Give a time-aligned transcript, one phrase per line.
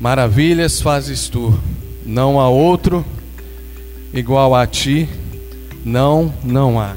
[0.00, 1.60] Maravilhas fazes tu,
[2.06, 3.04] não há outro
[4.14, 5.06] igual a ti,
[5.84, 6.96] não, não há.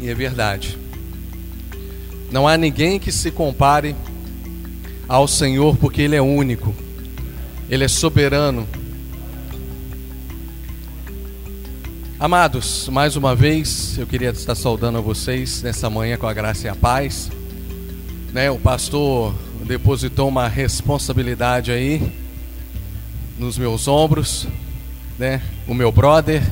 [0.00, 0.78] E é verdade.
[2.30, 3.96] Não há ninguém que se compare
[5.08, 6.72] ao Senhor, porque Ele é único,
[7.68, 8.68] Ele é soberano.
[12.20, 16.68] Amados, mais uma vez eu queria estar saudando a vocês nessa manhã com a graça
[16.68, 17.41] e a paz.
[18.32, 19.34] Né, o pastor
[19.66, 22.10] depositou uma responsabilidade aí
[23.38, 24.46] nos meus ombros,
[25.18, 25.42] né?
[25.68, 26.42] O meu brother,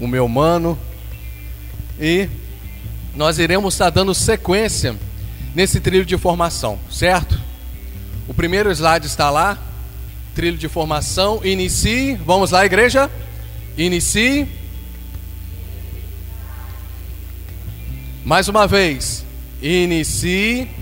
[0.00, 0.76] o meu mano.
[2.00, 2.28] E
[3.14, 4.96] nós iremos estar dando sequência
[5.54, 7.40] nesse trilho de formação, certo?
[8.26, 9.56] O primeiro slide está lá,
[10.34, 13.08] trilho de formação, inicie, vamos lá, igreja?
[13.78, 14.48] Inicie.
[18.24, 19.24] Mais uma vez,
[19.62, 20.81] inicie.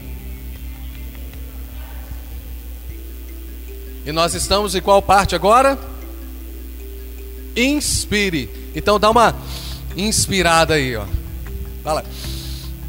[4.10, 5.78] E nós estamos em qual parte agora?
[7.54, 8.50] Inspire.
[8.74, 9.36] Então dá uma
[9.96, 11.04] inspirada aí, ó.
[11.84, 12.04] Fala.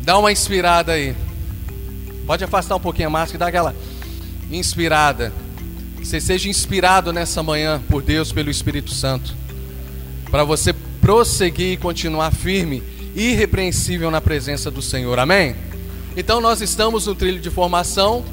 [0.01, 1.15] Dá uma inspirada aí.
[2.25, 3.75] Pode afastar um pouquinho a máscara e dar aquela
[4.49, 5.31] inspirada.
[5.99, 9.35] Que você seja inspirado nessa manhã por Deus, pelo Espírito Santo.
[10.31, 12.81] Para você prosseguir e continuar firme,
[13.15, 15.19] irrepreensível na presença do Senhor.
[15.19, 15.55] Amém?
[16.17, 18.25] Então nós estamos no trilho de formação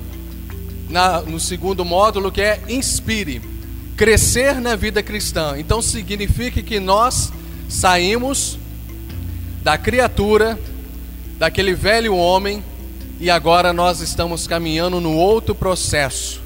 [0.88, 3.40] na, no segundo módulo que é inspire,
[3.96, 5.54] crescer na vida cristã.
[5.58, 7.32] Então significa que nós
[7.68, 8.58] saímos
[9.62, 10.58] da criatura,
[11.38, 12.62] daquele velho homem,
[13.20, 16.40] e agora nós estamos caminhando no outro processo,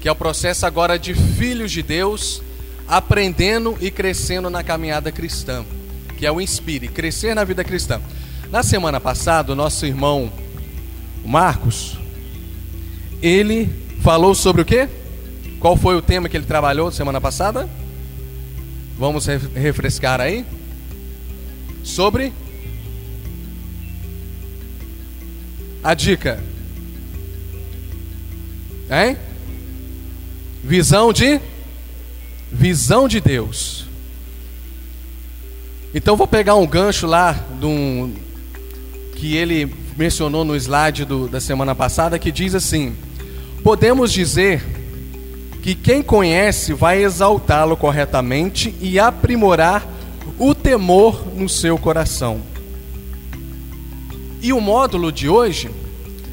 [0.00, 2.42] que é o processo agora de filhos de Deus,
[2.88, 5.64] aprendendo e crescendo na caminhada cristã,
[6.16, 8.00] que é o inspire, crescer na vida cristã.
[8.50, 10.32] Na semana passada, o nosso irmão
[11.24, 11.97] Marcos,
[13.22, 13.68] ele
[14.02, 14.88] falou sobre o quê?
[15.60, 17.68] Qual foi o tema que ele trabalhou semana passada?
[18.98, 20.44] Vamos refrescar aí.
[21.82, 22.32] Sobre
[25.82, 26.42] a dica.
[28.90, 29.16] Hein?
[30.62, 31.40] Visão de
[32.50, 33.86] visão de Deus.
[35.94, 38.14] Então vou pegar um gancho lá um,
[39.16, 42.94] que ele mencionou no slide do, da semana passada que diz assim:
[43.68, 44.64] podemos dizer
[45.62, 49.86] que quem conhece vai exaltá-lo corretamente e aprimorar
[50.38, 52.40] o temor no seu coração.
[54.40, 55.70] E o módulo de hoje,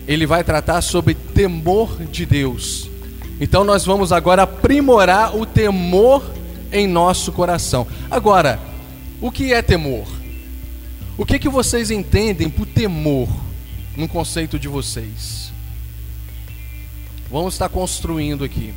[0.07, 2.90] ele vai tratar sobre temor de Deus.
[3.38, 6.24] Então nós vamos agora aprimorar o temor
[6.72, 7.85] em nosso coração.
[8.09, 8.62] Agora,
[9.19, 10.07] o que é temor?
[11.18, 13.28] O que que vocês entendem por temor
[13.97, 15.44] no conceito de vocês?
[17.31, 18.74] Vamos estar construindo aqui.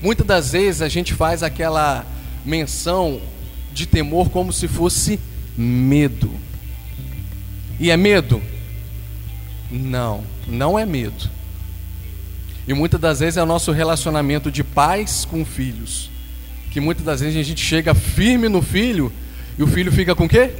[0.00, 2.04] Muitas das vezes a gente faz aquela
[2.44, 3.20] menção
[3.72, 5.18] de temor como se fosse
[5.56, 6.30] medo.
[7.80, 8.42] E é medo?
[9.70, 11.28] Não, não é medo.
[12.68, 16.10] E muitas das vezes é o nosso relacionamento de pais com filhos.
[16.70, 19.12] Que muitas das vezes a gente chega firme no filho
[19.58, 20.50] e o filho fica com quê?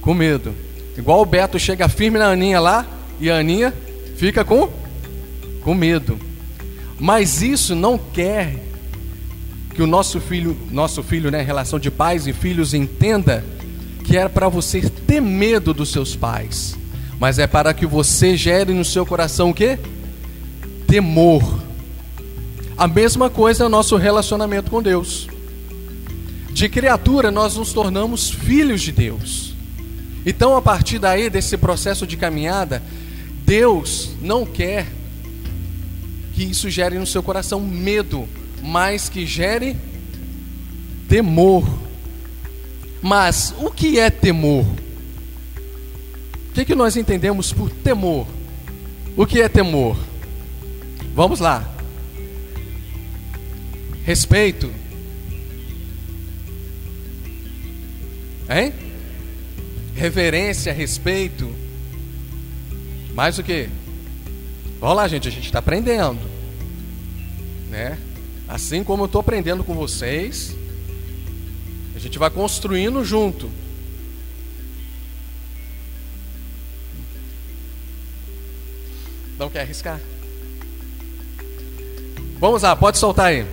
[0.00, 0.54] Com medo.
[0.96, 2.86] Igual o Beto chega firme na Aninha lá
[3.18, 3.72] e a Aninha
[4.16, 4.68] fica com
[5.62, 6.18] com medo.
[6.98, 8.56] Mas isso não quer
[9.74, 13.44] que o nosso filho, nosso filho, né, relação de pais e filhos entenda
[14.04, 16.76] que é para você ter medo dos seus pais,
[17.18, 19.78] mas é para que você gere no seu coração o quê?
[20.86, 21.60] Temor.
[22.76, 25.28] A mesma coisa é o nosso relacionamento com Deus.
[26.50, 29.54] De criatura nós nos tornamos filhos de Deus.
[30.26, 32.82] Então, a partir daí desse processo de caminhada,
[33.46, 34.86] Deus não quer
[36.40, 38.26] que isso gere no seu coração medo,
[38.62, 39.76] mas que gere
[41.06, 41.68] temor.
[43.02, 44.64] Mas o que é temor?
[44.64, 48.26] O que, que nós entendemos por temor?
[49.14, 49.98] O que é temor?
[51.14, 51.70] Vamos lá.
[54.02, 54.72] Respeito.
[58.48, 58.72] Hein?
[59.94, 61.54] Reverência, respeito.
[63.12, 63.68] Mais o que?
[64.80, 66.29] Vamos lá, gente, a gente está aprendendo.
[67.70, 67.96] Né?
[68.48, 70.56] Assim como eu estou aprendendo com vocês,
[71.94, 73.48] a gente vai construindo junto.
[79.38, 80.00] Não quer arriscar?
[82.40, 83.46] Vamos lá, pode soltar aí.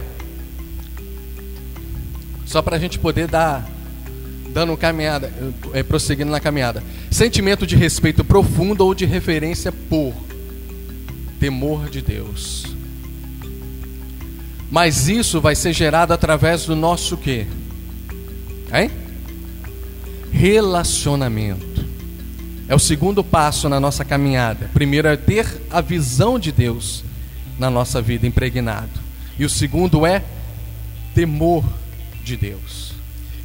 [2.46, 3.70] Só para a gente poder dar,
[4.50, 5.32] dando caminhada,
[5.74, 6.82] é, prosseguindo na caminhada.
[7.12, 10.14] Sentimento de respeito profundo ou de referência por
[11.40, 12.77] temor de Deus.
[14.70, 17.48] Mas isso vai ser gerado através do nosso quê?
[18.74, 18.92] Hein?
[20.32, 21.86] Relacionamento.
[22.68, 24.70] É o segundo passo na nossa caminhada.
[24.74, 27.04] Primeiro é ter a visão de Deus
[27.58, 29.00] na nossa vida impregnado.
[29.40, 30.24] E o segundo é
[31.16, 31.64] temor
[32.24, 32.94] de Deus.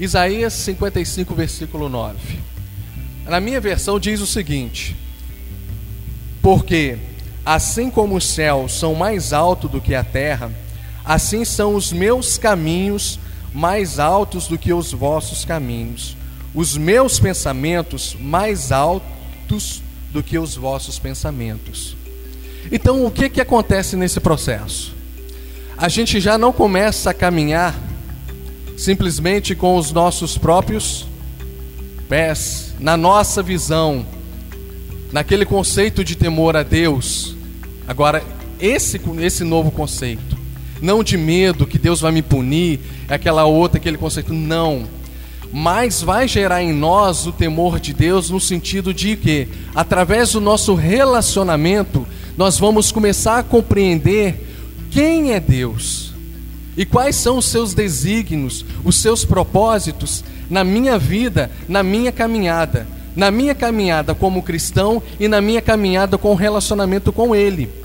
[0.00, 2.18] Isaías 55, versículo 9.
[3.26, 4.96] Na minha versão diz o seguinte:
[6.42, 6.98] Porque
[7.46, 10.50] assim como os céus são mais altos do que a terra,
[11.04, 13.18] assim são os meus caminhos
[13.54, 16.16] mais altos do que os vossos caminhos,
[16.54, 19.82] os meus pensamentos mais altos
[20.12, 21.96] do que os vossos pensamentos.
[22.70, 24.94] Então, o que, que acontece nesse processo?
[25.76, 27.74] A gente já não começa a caminhar
[28.76, 31.06] simplesmente com os nossos próprios
[32.08, 34.04] pés, na nossa visão,
[35.12, 37.34] naquele conceito de temor a Deus.
[37.86, 38.22] Agora,
[38.60, 40.31] esse, esse novo conceito,
[40.82, 44.82] não de medo que Deus vai me punir, é aquela outra, aquele conceito, não.
[45.52, 50.40] Mas vai gerar em nós o temor de Deus no sentido de que, através do
[50.40, 52.04] nosso relacionamento,
[52.36, 54.48] nós vamos começar a compreender
[54.90, 56.12] quem é Deus
[56.76, 62.86] e quais são os seus desígnios, os seus propósitos na minha vida, na minha caminhada,
[63.14, 67.81] na minha caminhada como cristão e na minha caminhada com relacionamento com Ele.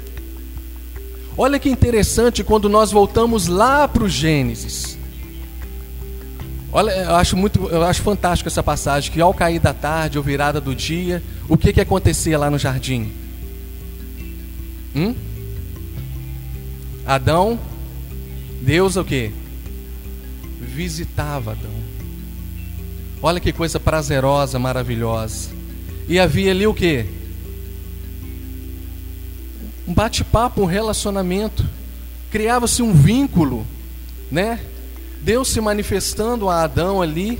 [1.37, 4.97] Olha que interessante quando nós voltamos lá para o Gênesis.
[6.71, 10.23] Olha, eu acho muito, eu acho fantástico essa passagem que ao cair da tarde ou
[10.23, 13.11] virada do dia, o que que acontecia lá no jardim?
[14.95, 15.13] Hum?
[17.05, 17.59] Adão,
[18.61, 19.31] Deus o que?
[20.59, 21.71] Visitava Adão.
[23.21, 25.49] Olha que coisa prazerosa, maravilhosa.
[26.07, 27.16] E havia ali o que?
[29.87, 31.65] Um bate-papo, um relacionamento.
[32.29, 33.65] Criava-se um vínculo,
[34.31, 34.59] né?
[35.21, 37.39] Deus se manifestando a Adão ali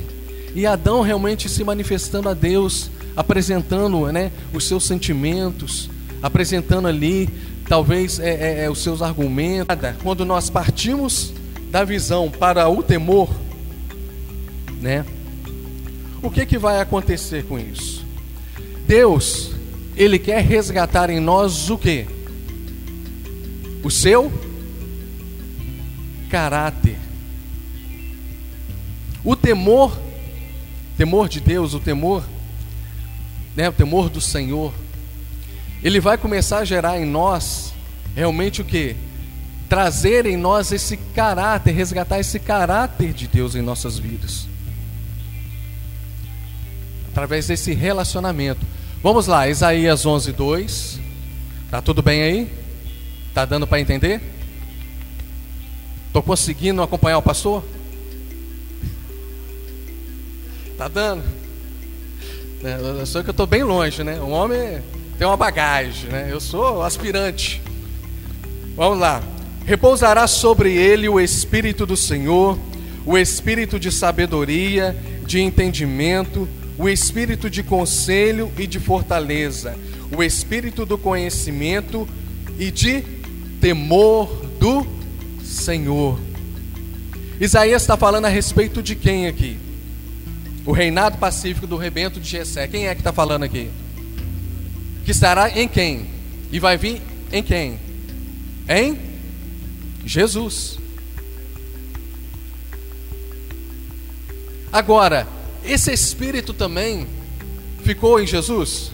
[0.56, 5.90] e Adão realmente se manifestando a Deus, apresentando, né, os seus sentimentos,
[6.22, 7.30] apresentando ali
[7.68, 9.68] talvez é, é, é, os seus argumentos.
[10.02, 11.34] Quando nós partimos
[11.70, 13.30] da visão para o temor,
[14.82, 15.06] né?
[16.24, 18.04] O que que vai acontecer com isso?
[18.88, 19.52] Deus,
[19.96, 22.08] ele quer resgatar em nós o que?
[23.84, 24.32] O seu
[26.30, 26.98] caráter.
[29.24, 29.98] O temor,
[30.98, 32.24] temor de Deus, o temor,
[33.56, 34.74] né, o temor do Senhor
[35.84, 37.74] ele vai começar a gerar em nós
[38.16, 38.96] realmente o que?
[39.70, 44.48] Trazer em nós esse caráter, resgatar esse caráter de Deus em nossas vidas.
[47.12, 48.66] Através desse relacionamento.
[49.04, 51.00] Vamos lá, Isaías 11, 2.
[51.70, 52.52] Tá tudo bem aí?
[53.38, 54.19] Tá dando para entender?
[56.07, 57.63] Estou conseguindo acompanhar o pastor?
[60.75, 61.24] Tá dando?
[62.63, 64.19] É, eu que eu estou bem longe, né?
[64.19, 64.81] O homem
[65.19, 66.30] tem uma bagagem, né?
[66.31, 67.62] Eu sou aspirante.
[68.75, 69.22] Vamos lá.
[69.68, 72.57] Repousará sobre ele o Espírito do Senhor,
[73.06, 74.98] o Espírito de sabedoria,
[75.28, 79.75] de entendimento, o Espírito de conselho e de fortaleza,
[80.12, 82.10] o Espírito do conhecimento
[82.57, 83.17] e de
[83.59, 84.27] temor
[84.59, 84.85] do
[85.44, 86.19] Senhor.
[87.40, 89.57] Isaías está falando a respeito de quem aqui?
[90.66, 92.68] O reinado pacífico do rebento de Jessé.
[92.68, 93.69] Quem é que está falando aqui?
[95.07, 96.06] que estará em quem?
[96.52, 97.80] E vai vir em quem?
[98.68, 98.99] Em
[100.06, 100.78] Jesus.
[104.69, 105.26] Agora,
[105.64, 107.07] esse Espírito também
[107.85, 108.92] ficou em Jesus?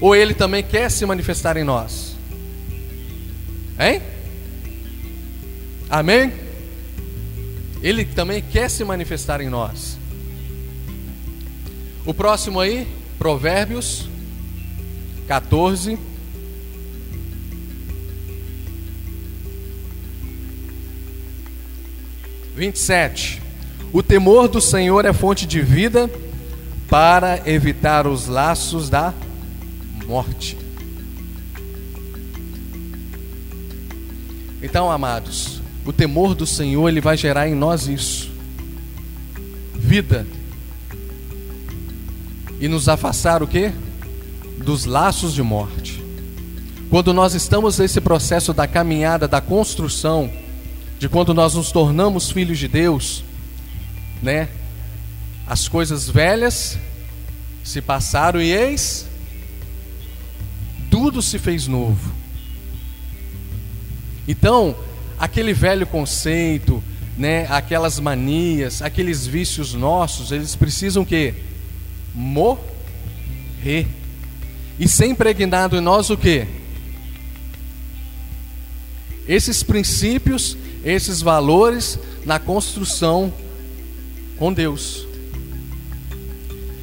[0.00, 2.13] Ou ele também quer se manifestar em nós?
[3.78, 4.02] Hein?
[5.90, 6.32] Amém?
[7.82, 9.98] Ele também quer se manifestar em nós.
[12.06, 12.86] O próximo aí,
[13.18, 14.08] Provérbios
[15.26, 15.98] 14.
[22.54, 23.42] Vinte e sete.
[23.92, 26.10] O temor do Senhor é fonte de vida
[26.88, 29.12] para evitar os laços da
[30.06, 30.63] morte.
[34.64, 38.30] Então, amados, o temor do Senhor ele vai gerar em nós isso.
[39.74, 40.26] Vida
[42.58, 43.72] e nos afastar o quê?
[44.64, 46.02] Dos laços de morte.
[46.88, 50.30] Quando nós estamos nesse processo da caminhada, da construção,
[50.98, 53.22] de quando nós nos tornamos filhos de Deus,
[54.22, 54.48] né?
[55.46, 56.78] As coisas velhas
[57.62, 59.06] se passaram e eis
[60.90, 62.23] tudo se fez novo.
[64.26, 64.74] Então,
[65.18, 66.82] aquele velho conceito,
[67.16, 71.34] né, aquelas manias, aqueles vícios nossos, eles precisam que
[72.14, 73.86] morrer.
[74.78, 76.46] E ser impregnado em nós o que?
[79.28, 83.32] Esses princípios, esses valores na construção
[84.36, 85.06] com Deus.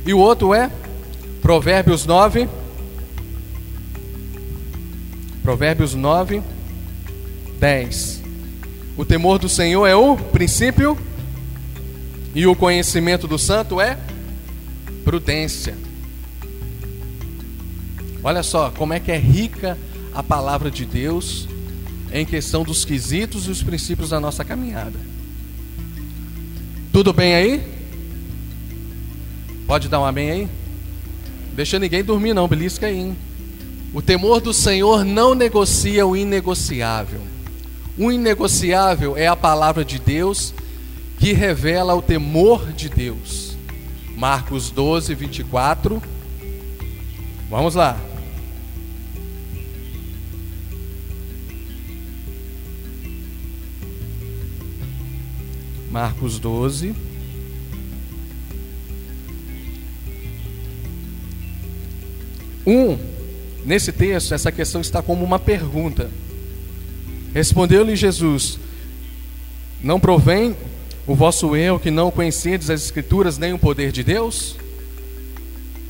[0.05, 0.71] E o outro é
[1.41, 2.47] Provérbios 9.
[5.43, 6.41] Provérbios 9,
[7.61, 8.23] 10.
[8.97, 10.97] O temor do Senhor é o princípio,
[12.33, 13.99] e o conhecimento do santo é
[15.05, 15.77] prudência.
[18.23, 19.77] Olha só como é que é rica
[20.11, 21.47] a palavra de Deus
[22.11, 24.99] em questão dos quesitos e os princípios da nossa caminhada.
[26.91, 27.63] Tudo bem aí?
[29.67, 30.47] Pode dar um amém aí?
[31.53, 32.97] Deixa ninguém dormir não, belisca aí.
[32.97, 33.17] Hein?
[33.93, 37.30] O temor do Senhor não negocia o inegociável.
[38.01, 40.55] O inegociável é a palavra de Deus
[41.19, 43.55] que revela o temor de Deus.
[44.17, 46.01] Marcos 12, 24.
[47.47, 47.95] Vamos lá.
[55.91, 56.95] Marcos 12.
[62.65, 62.97] Um,
[63.63, 66.09] nesse texto, essa questão está como uma pergunta.
[67.33, 68.59] Respondeu-lhe Jesus:
[69.81, 70.55] Não provém
[71.07, 74.55] o vosso eu que não conhecedes as Escrituras nem o poder de Deus?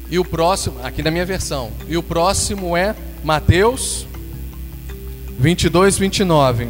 [0.09, 4.05] E o próximo, aqui na minha versão, e o próximo é Mateus
[5.39, 6.67] 22, 29.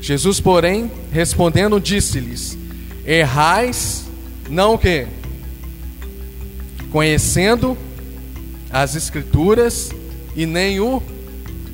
[0.00, 2.56] Jesus, porém, respondendo, disse-lhes:
[3.04, 4.06] Errais,
[4.48, 5.06] não o quê?
[6.92, 7.76] Conhecendo
[8.70, 9.90] as Escrituras
[10.36, 11.02] e nem o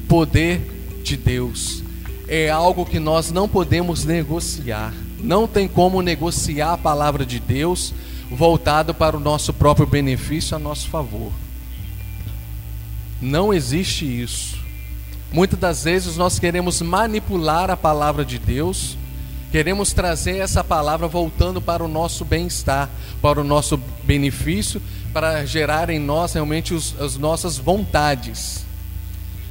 [0.08, 0.73] poder de
[1.16, 1.82] Deus.
[2.26, 4.92] É algo que nós não podemos negociar.
[5.20, 7.92] Não tem como negociar a palavra de Deus
[8.30, 11.30] voltado para o nosso próprio benefício, a nosso favor.
[13.20, 14.58] Não existe isso.
[15.32, 18.96] Muitas das vezes nós queremos manipular a palavra de Deus,
[19.50, 22.88] queremos trazer essa palavra voltando para o nosso bem-estar,
[23.20, 24.80] para o nosso benefício,
[25.12, 28.63] para gerar em nós realmente os, as nossas vontades.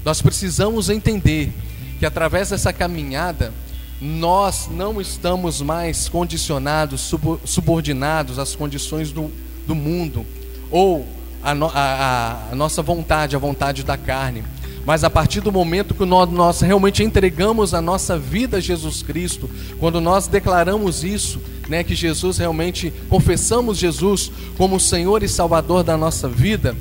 [0.05, 1.51] Nós precisamos entender
[2.00, 3.53] que através dessa caminhada,
[4.01, 7.13] nós não estamos mais condicionados,
[7.45, 9.31] subordinados às condições do,
[9.65, 10.25] do mundo,
[10.69, 11.07] ou
[11.41, 14.43] a, a, a, nossa vontade, a vontade da carne.
[14.86, 19.01] Mas a partir do momento que nós, nós realmente entregamos a nossa vida a Jesus
[19.01, 25.83] Cristo, quando nós declaramos isso, né, que Jesus realmente confessamos Jesus como Senhor e Salvador
[25.83, 26.75] da nossa vida,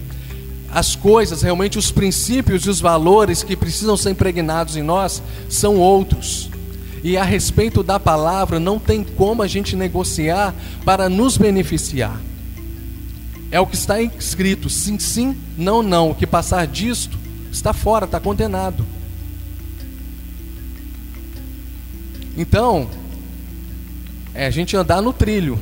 [0.72, 5.76] as coisas, realmente os princípios e os valores que precisam ser impregnados em nós são
[5.76, 6.48] outros.
[7.04, 12.18] E a respeito da palavra, não tem como a gente negociar para nos beneficiar.
[13.50, 16.10] É o que está escrito: sim, sim, não, não.
[16.10, 17.18] O que passar disto
[17.50, 18.86] está fora, está condenado.
[22.34, 22.88] Então,
[24.32, 25.58] é a gente andar no trilho.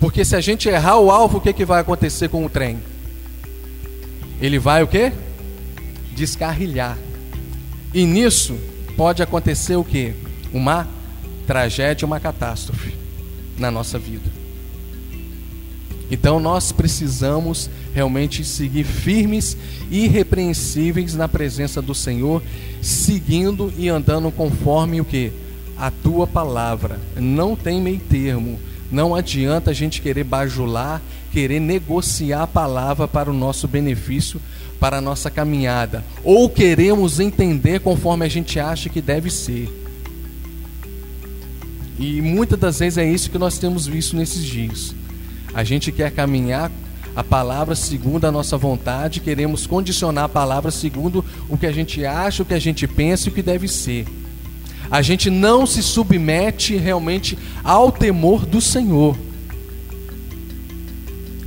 [0.00, 2.78] Porque se a gente errar o alvo, o que, que vai acontecer com o trem?
[4.40, 5.12] Ele vai o quê?
[6.14, 6.98] Descarrilhar.
[7.94, 8.56] E nisso
[8.96, 10.14] pode acontecer o quê?
[10.52, 10.86] Uma
[11.46, 12.94] tragédia, uma catástrofe
[13.58, 14.30] na nossa vida.
[16.10, 19.56] Então nós precisamos realmente seguir firmes
[19.90, 22.42] e irrepreensíveis na presença do Senhor,
[22.80, 25.32] seguindo e andando conforme o que?
[25.76, 27.00] A tua palavra.
[27.16, 28.58] Não tem meio termo.
[28.90, 31.02] Não adianta a gente querer bajular,
[31.36, 34.40] querer negociar a palavra para o nosso benefício,
[34.80, 36.02] para a nossa caminhada.
[36.24, 39.68] Ou queremos entender conforme a gente acha que deve ser.
[41.98, 44.94] E muitas das vezes é isso que nós temos visto nesses dias.
[45.52, 46.72] A gente quer caminhar
[47.14, 52.02] a palavra segundo a nossa vontade, queremos condicionar a palavra segundo o que a gente
[52.06, 54.06] acha, o que a gente pensa e o que deve ser.
[54.90, 59.25] A gente não se submete realmente ao temor do Senhor.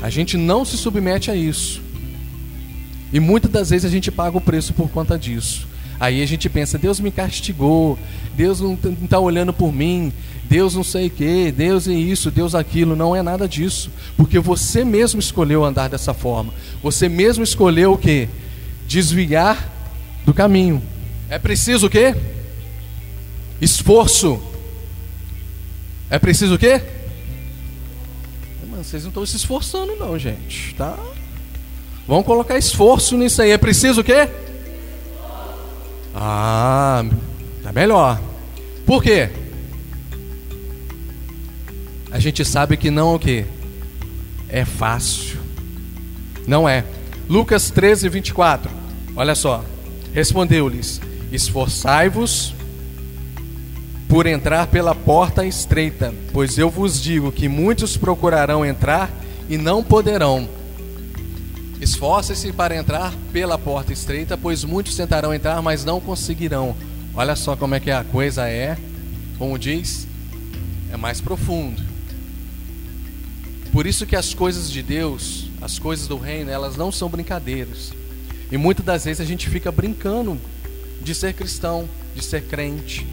[0.01, 1.81] A gente não se submete a isso.
[3.11, 5.67] E muitas das vezes a gente paga o preço por conta disso.
[5.99, 7.99] Aí a gente pensa, Deus me castigou,
[8.35, 10.13] Deus não está olhando por mim,
[10.49, 12.95] Deus não sei o que, Deus é isso, Deus aquilo.
[12.95, 13.91] Não é nada disso.
[14.15, 16.53] Porque você mesmo escolheu andar dessa forma.
[16.81, 18.29] Você mesmo escolheu o que?
[18.87, 19.69] Desviar
[20.25, 20.81] do caminho.
[21.29, 22.15] É preciso o quê?
[23.59, 24.41] Esforço.
[26.09, 26.81] É preciso o quê?
[28.89, 30.73] Vocês não estão se esforçando não, gente.
[30.73, 30.97] Tá?
[32.07, 33.51] Vamos colocar esforço nisso aí.
[33.51, 34.27] É preciso o quê?
[36.15, 37.05] Ah,
[37.61, 38.19] tá melhor.
[38.87, 39.29] Por quê?
[42.09, 43.45] A gente sabe que não o quê?
[44.49, 45.37] É fácil.
[46.47, 46.83] Não é.
[47.29, 48.71] Lucas 13, 24.
[49.15, 49.63] Olha só.
[50.15, 50.99] Respondeu-lhes:
[51.31, 52.55] Esforçai-vos
[54.09, 59.07] por entrar pela porta estreita, pois eu vos digo que muitos procurarão entrar
[59.47, 60.49] e não poderão.
[61.79, 66.75] Esforce-se para entrar pela porta estreita, pois muitos tentarão entrar, mas não conseguirão.
[67.13, 68.75] Olha só como é que a coisa é,
[69.37, 70.07] como diz,
[70.91, 71.79] é mais profundo.
[73.71, 77.93] Por isso que as coisas de Deus, as coisas do reino, elas não são brincadeiras.
[78.51, 80.35] E muitas das vezes a gente fica brincando
[80.99, 83.05] de ser cristão, de ser crente,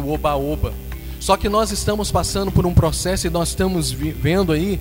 [0.00, 0.72] do oba-oba.
[1.20, 4.78] Só que nós estamos passando por um processo e nós estamos vendo aí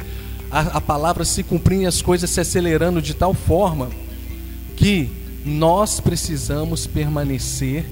[0.52, 3.90] a, a palavra se cumprir e as coisas se acelerando de tal forma
[4.76, 5.10] que
[5.44, 7.86] nós precisamos permanecer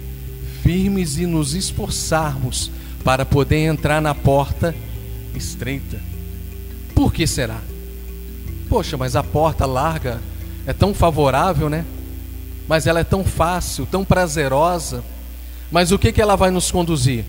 [0.62, 2.72] firmes e nos esforçarmos
[3.04, 4.76] para poder entrar na porta
[5.34, 6.00] estreita.
[6.94, 7.60] Por que será?
[8.70, 10.22] Poxa, mas a porta larga
[10.66, 11.86] é tão favorável, né?
[12.68, 15.04] Mas ela é tão fácil, tão prazerosa.
[15.72, 17.26] Mas o que, que ela vai nos conduzir?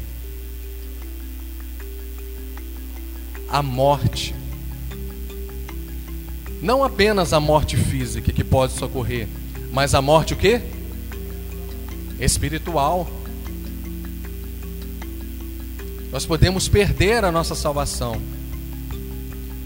[3.49, 4.35] A morte.
[6.61, 9.29] Não apenas a morte física que pode socorrer,
[9.73, 10.61] mas a morte o quê?
[12.19, 13.09] Espiritual.
[16.11, 18.21] Nós podemos perder a nossa salvação.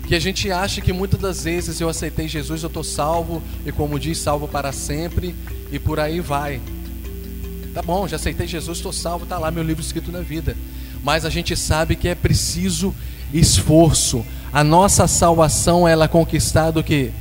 [0.06, 3.70] Que a gente acha que muitas das vezes eu aceitei Jesus, eu estou salvo, e
[3.70, 5.34] como diz, salvo para sempre,
[5.70, 6.60] e por aí vai.
[7.72, 10.56] Tá bom, já aceitei Jesus, estou salvo, está lá meu livro escrito na vida.
[11.02, 12.94] Mas a gente sabe que é preciso
[13.32, 14.24] esforço.
[14.52, 17.12] A nossa salvação ela é conquistada que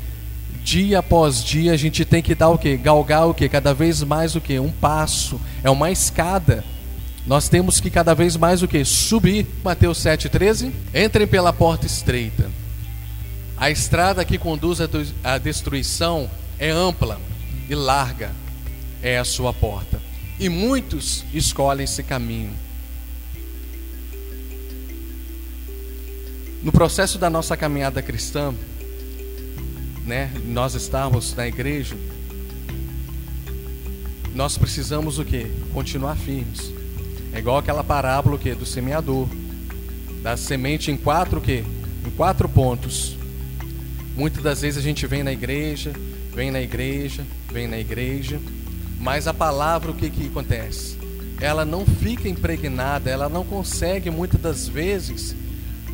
[0.63, 4.03] dia após dia a gente tem que dar o que galgar o que cada vez
[4.03, 6.63] mais o que um passo é uma escada.
[7.27, 9.45] Nós temos que cada vez mais o que subir.
[9.63, 10.71] Mateus 7:13.
[10.95, 12.49] Entrem pela porta estreita.
[13.55, 14.79] A estrada que conduz
[15.23, 17.19] à destruição é ampla
[17.69, 18.31] e larga
[19.03, 20.08] é a sua porta.
[20.39, 22.53] E muitos escolhem esse caminho.
[26.63, 28.53] No processo da nossa caminhada cristã,
[30.05, 31.95] né, nós estamos na igreja,
[34.33, 35.45] nós precisamos o que?
[35.73, 36.71] Continuar firmes.
[37.33, 39.27] É igual aquela parábola que do semeador,
[40.23, 41.65] da semente em quatro que?
[42.05, 43.17] Em quatro pontos.
[44.15, 45.93] Muitas das vezes a gente vem na igreja,
[46.33, 48.39] vem na igreja, vem na igreja,
[48.99, 50.97] mas a palavra o que que acontece?
[51.39, 55.35] Ela não fica impregnada, ela não consegue muitas das vezes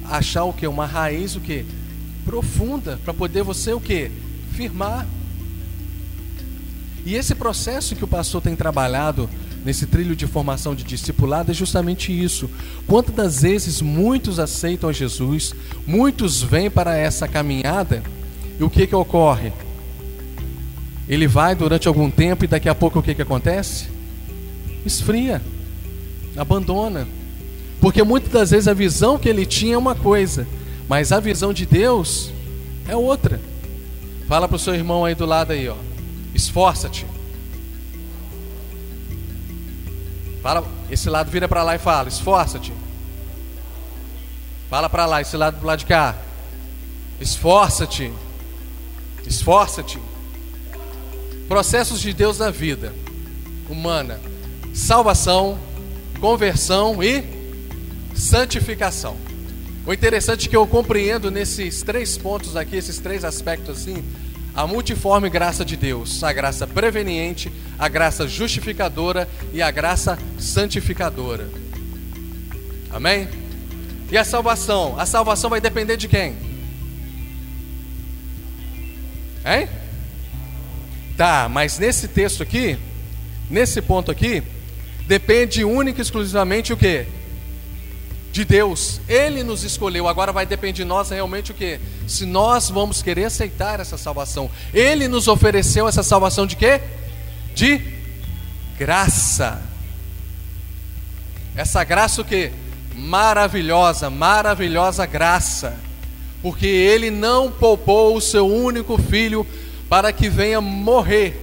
[0.09, 0.65] achar o que?
[0.65, 1.65] Uma raiz o que?
[2.23, 4.11] Profunda, para poder você o que?
[4.53, 5.05] Firmar.
[7.05, 9.29] E esse processo que o pastor tem trabalhado
[9.63, 12.49] nesse trilho de formação de discipulado é justamente isso.
[12.87, 15.53] Quantas das vezes muitos aceitam Jesus,
[15.85, 18.01] muitos vêm para essa caminhada,
[18.59, 19.51] e o que que ocorre?
[21.07, 23.87] Ele vai durante algum tempo e daqui a pouco o que que acontece?
[24.85, 25.41] Esfria,
[26.35, 27.07] abandona,
[27.79, 30.47] porque muitas das vezes a visão que ele tinha é uma coisa,
[30.87, 32.31] mas a visão de Deus
[32.87, 33.39] é outra.
[34.27, 35.75] Fala para o seu irmão aí do lado aí, ó.
[36.33, 37.05] Esforça-te.
[40.41, 42.73] Fala, esse lado vira para lá e fala: Esforça-te.
[44.69, 46.15] Fala para lá, esse lado do lado de cá.
[47.19, 48.11] Esforça-te.
[49.25, 49.99] Esforça-te.
[51.47, 52.93] Processos de Deus na vida
[53.69, 54.19] humana:
[54.73, 55.59] salvação,
[56.19, 57.23] conversão e
[58.15, 59.17] santificação.
[59.85, 64.03] O interessante é que eu compreendo nesses três pontos aqui, esses três aspectos assim,
[64.55, 71.47] a multiforme graça de Deus, a graça preveniente, a graça justificadora e a graça santificadora.
[72.89, 73.27] Amém?
[74.11, 74.99] E a salvação?
[74.99, 76.35] A salvação vai depender de quem?
[79.45, 79.69] Hein?
[81.17, 82.77] Tá, mas nesse texto aqui,
[83.49, 84.43] nesse ponto aqui,
[85.07, 87.05] depende única e exclusivamente o que?
[88.35, 88.99] de Deus.
[89.07, 90.09] Ele nos escolheu.
[90.09, 91.79] Agora vai depender de nós realmente o que?
[92.05, 94.51] Se nós vamos querer aceitar essa salvação.
[94.73, 96.81] Ele nos ofereceu essa salvação de quê?
[97.55, 97.81] De
[98.77, 99.61] graça.
[101.55, 102.51] Essa graça o que?
[102.93, 105.79] Maravilhosa, maravilhosa graça.
[106.41, 109.47] Porque ele não poupou o seu único filho
[109.95, 111.41] para que venha morrer.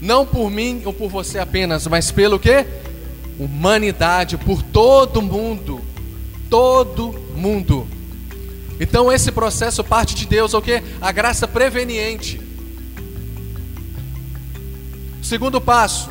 [0.00, 2.64] Não por mim ou por você apenas, mas pelo que?
[3.36, 5.80] humanidade, por todo mundo,
[6.48, 7.84] todo mundo.
[8.78, 10.80] Então esse processo parte de Deus, é o que?
[11.00, 12.40] A graça preveniente.
[15.20, 16.10] Segundo passo,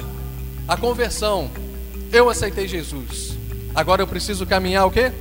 [0.67, 1.49] a conversão.
[2.11, 3.37] Eu aceitei Jesus.
[3.73, 5.13] Agora eu preciso caminhar o quê?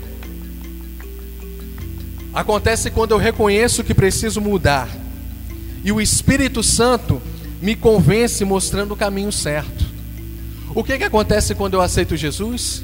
[2.34, 4.99] Acontece quando eu reconheço que preciso mudar.
[5.84, 7.20] E o Espírito Santo
[7.60, 9.84] me convence mostrando o caminho certo.
[10.74, 12.82] O que, que acontece quando eu aceito Jesus?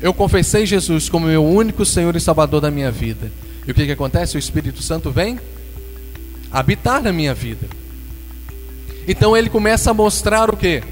[0.00, 3.30] Eu confessei Jesus como meu único Senhor e Salvador da minha vida.
[3.66, 4.36] E o que, que acontece?
[4.36, 5.40] O Espírito Santo vem
[6.50, 7.66] habitar na minha vida.
[9.08, 10.82] Então ele começa a mostrar o que?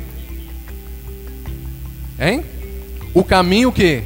[2.19, 2.45] Hein?
[3.13, 4.03] O caminho que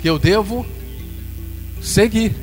[0.00, 0.64] que eu devo
[1.80, 2.34] seguir.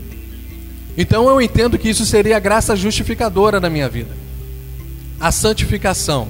[0.98, 4.12] Então eu entendo que isso seria a graça justificadora na minha vida.
[5.20, 6.30] A santificação.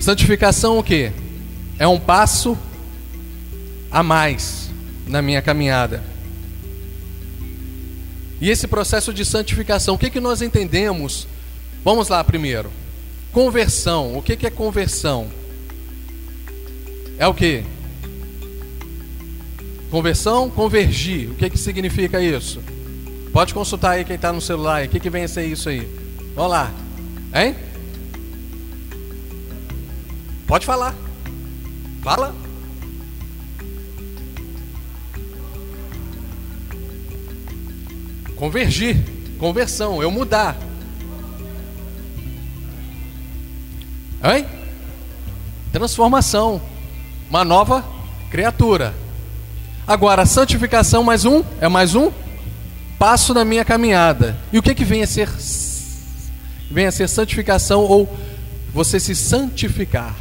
[0.00, 1.12] Santificação o que?
[1.78, 2.56] É um passo
[3.90, 4.70] a mais
[5.06, 6.02] na minha caminhada.
[8.40, 11.26] E esse processo de santificação, o que, que nós entendemos?
[11.82, 12.70] Vamos lá primeiro.
[13.32, 14.16] Conversão.
[14.16, 15.28] O que, que é conversão?
[17.18, 17.64] É o que?
[19.90, 21.30] Conversão, convergir.
[21.30, 22.60] O que, que significa isso?
[23.32, 24.84] Pode consultar aí quem está no celular.
[24.84, 25.86] O que, que vem a ser isso aí?
[26.34, 26.70] Vamos lá.
[27.34, 27.54] Hein?
[30.46, 30.94] Pode falar.
[32.02, 32.34] Fala.
[38.36, 38.96] Convergir.
[39.38, 40.02] Conversão.
[40.02, 40.56] Eu mudar.
[44.24, 44.46] Hein?
[45.72, 46.60] Transformação.
[47.28, 47.84] Uma nova
[48.30, 49.05] criatura.
[49.86, 52.10] Agora, santificação mais um, é mais um
[52.98, 54.36] passo na minha caminhada.
[54.52, 55.28] E o que que vem a ser
[56.68, 58.12] vem a ser santificação ou
[58.74, 60.16] você se santificar?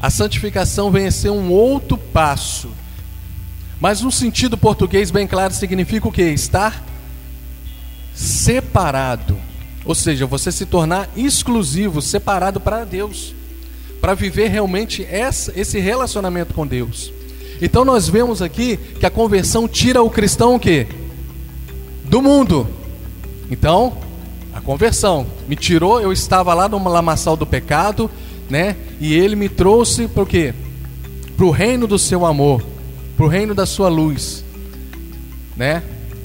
[0.00, 2.70] A santificação vem a ser um outro passo.
[3.78, 6.22] Mas no sentido português bem claro significa o que?
[6.22, 6.82] Estar
[8.14, 9.36] separado.
[9.84, 13.34] Ou seja, você se tornar exclusivo, separado para Deus,
[14.00, 17.17] para viver realmente esse relacionamento com Deus.
[17.60, 20.86] Então nós vemos aqui que a conversão tira o cristão o quê?
[22.04, 22.66] Do mundo.
[23.50, 23.96] Então,
[24.54, 28.10] a conversão me tirou, eu estava lá no lamaçal do pecado,
[28.48, 28.76] né?
[29.00, 30.54] E ele me trouxe para o quê?
[31.36, 32.62] Para o reino do seu amor,
[33.16, 34.44] para o reino da sua luz,
[35.56, 35.82] né?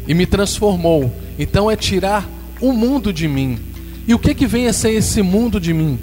[0.07, 1.13] E me transformou.
[1.37, 2.27] Então é tirar
[2.61, 3.59] o mundo de mim.
[4.07, 5.99] E o que que vem a ser esse mundo de mim?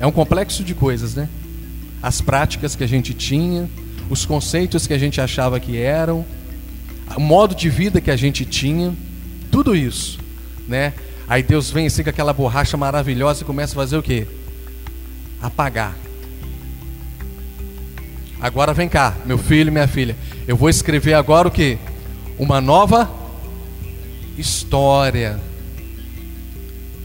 [0.00, 1.28] É um complexo de coisas, né?
[2.02, 3.68] As práticas que a gente tinha,
[4.08, 6.24] os conceitos que a gente achava que eram,
[7.16, 8.94] o modo de vida que a gente tinha,
[9.50, 10.18] tudo isso,
[10.66, 10.92] né?
[11.28, 14.26] Aí Deus vem assim com aquela borracha maravilhosa e começa a fazer o quê?
[15.42, 15.96] Apagar.
[18.40, 20.16] Agora vem cá, meu filho e minha filha.
[20.46, 21.76] Eu vou escrever agora o que?
[22.38, 23.10] Uma nova
[24.38, 25.40] história,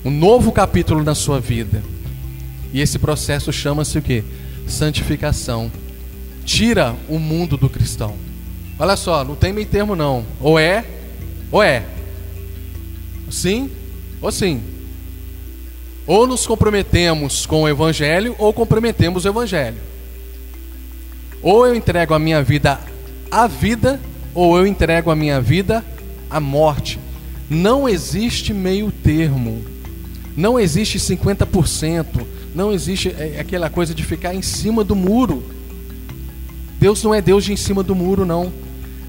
[0.06, 1.84] um novo capítulo na sua vida.
[2.72, 4.24] E esse processo chama-se o que?
[4.68, 5.72] Santificação.
[6.46, 8.16] Tira o mundo do cristão.
[8.78, 10.26] Olha só, não tem meio termo não.
[10.40, 10.86] Ou é,
[11.52, 11.86] ou é.
[13.30, 13.70] Sim
[14.24, 14.62] ou sim.
[16.08, 19.78] Ou nos comprometemos com o evangelho ou comprometemos o evangelho.
[21.42, 22.80] Ou eu entrego a minha vida
[23.30, 24.00] à vida
[24.34, 25.84] ou eu entrego a minha vida
[26.30, 27.00] à morte.
[27.50, 29.62] Não existe meio termo.
[30.38, 32.26] Não existe 50%.
[32.54, 35.44] Não existe é, aquela coisa de ficar em cima do muro.
[36.80, 38.52] Deus não é Deus de em cima do muro, não.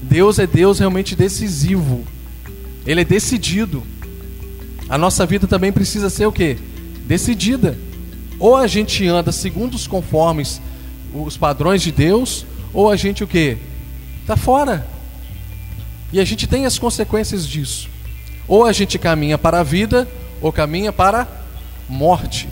[0.01, 2.03] Deus é Deus realmente decisivo.
[2.85, 3.83] Ele é decidido.
[4.87, 6.57] A nossa vida também precisa ser o que?
[7.05, 7.77] Decidida.
[8.39, 10.61] Ou a gente anda segundo os conformes,
[11.13, 13.57] os padrões de Deus, ou a gente o que?
[14.21, 14.87] Está fora.
[16.11, 17.89] E a gente tem as consequências disso.
[18.47, 20.07] Ou a gente caminha para a vida,
[20.41, 21.27] ou caminha para a
[21.89, 22.47] morte.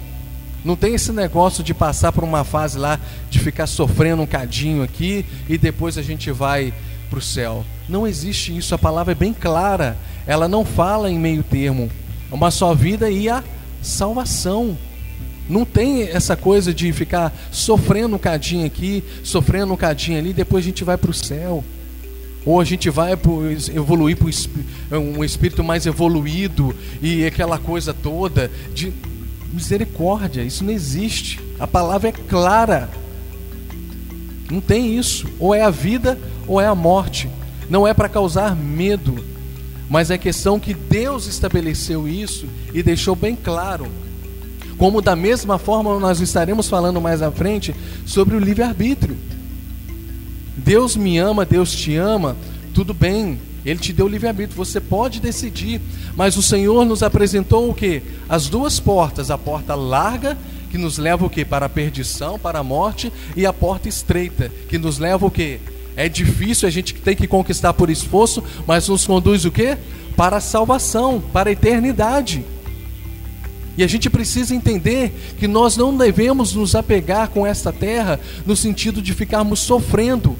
[0.63, 2.99] Não tem esse negócio de passar por uma fase lá,
[3.30, 6.73] de ficar sofrendo um cadinho aqui e depois a gente vai
[7.10, 7.65] para o céu.
[7.88, 9.97] Não existe isso, a palavra é bem clara.
[10.26, 11.89] Ela não fala em meio termo.
[12.32, 13.43] Uma só vida e a
[13.82, 14.78] salvação.
[15.49, 20.63] Não tem essa coisa de ficar sofrendo um cadinho aqui, sofrendo um cadinho ali, depois
[20.63, 21.63] a gente vai para o céu.
[22.45, 28.91] Ou a gente vai evoluir para um espírito mais evoluído e aquela coisa toda de
[29.54, 30.42] misericórdia.
[30.42, 31.39] Isso não existe.
[31.60, 32.89] A palavra é clara.
[34.52, 35.28] Não tem isso.
[35.39, 37.30] Ou é a vida ou é a morte.
[37.70, 39.24] Não é para causar medo,
[39.89, 43.88] mas é questão que Deus estabeleceu isso e deixou bem claro.
[44.78, 47.74] Como da mesma forma nós estaremos falando mais à frente
[48.06, 49.16] sobre o livre-arbítrio.
[50.58, 52.36] Deus me ama, Deus te ama,
[52.74, 55.80] tudo bem, Ele te deu livre-arbítrio, você pode decidir.
[56.15, 58.02] Mas o Senhor nos apresentou o que?
[58.28, 60.38] As duas portas, a porta larga
[60.73, 61.45] que nos leva o que?
[61.45, 65.60] Para a perdição, para a morte, e a porta estreita, que nos leva o que?
[65.95, 69.78] É difícil, a gente tem que conquistar por esforço, mas nos conduz o que?
[70.17, 72.43] Para a salvação, para a eternidade.
[73.78, 78.56] E a gente precisa entender que nós não devemos nos apegar com esta terra no
[78.56, 80.36] sentido de ficarmos sofrendo.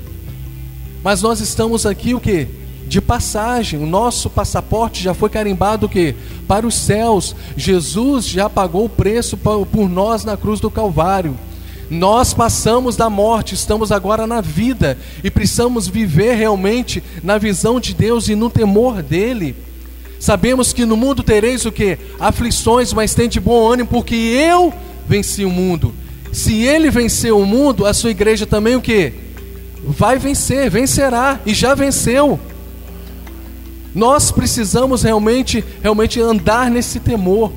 [1.04, 2.48] Mas nós estamos aqui o que?
[2.94, 3.82] De passagem.
[3.82, 6.14] O nosso passaporte já foi carimbado o que?
[6.48, 7.36] Para os céus.
[7.58, 11.36] Jesus já pagou o preço por nós na cruz do Calvário.
[11.90, 17.96] Nós passamos da morte, estamos agora na vida e precisamos viver realmente na visão de
[17.96, 19.56] Deus e no temor dele.
[20.20, 21.98] Sabemos que no mundo tereis o que?
[22.20, 24.72] Aflições, mas tem de bom ânimo, porque eu
[25.08, 25.96] venci o mundo.
[26.32, 29.14] Se ele venceu o mundo, a sua igreja também o que?
[29.84, 32.40] Vai vencer, vencerá e já venceu.
[33.94, 37.52] Nós precisamos realmente, realmente andar nesse temor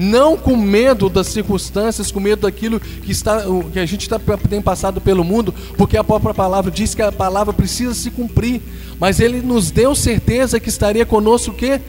[0.00, 4.62] não com medo das circunstâncias, com medo daquilo que, está, que a gente está, tem
[4.62, 8.62] passado pelo mundo, porque a própria palavra diz que a palavra precisa se cumprir,
[8.98, 11.82] mas Ele nos deu certeza que estaria conosco o quê?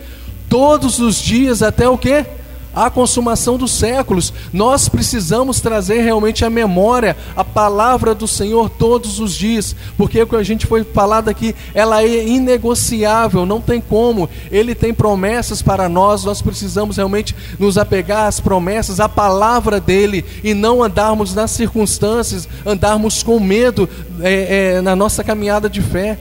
[0.50, 2.26] Todos os dias até o quê?
[2.74, 4.34] A consumação dos séculos.
[4.52, 10.28] Nós precisamos trazer realmente a memória, a palavra do Senhor todos os dias, porque o
[10.28, 14.30] que a gente foi falado aqui, ela é inegociável, não tem como.
[14.50, 20.24] Ele tem promessas para nós, nós precisamos realmente nos apegar às promessas, à palavra dele
[20.44, 23.88] e não andarmos nas circunstâncias, andarmos com medo
[24.22, 26.18] é, é, na nossa caminhada de fé.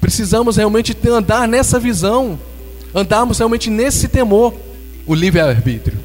[0.00, 2.38] Precisamos realmente andar nessa visão
[2.94, 4.54] andarmos realmente nesse temor,
[5.06, 5.98] o livre-arbítrio.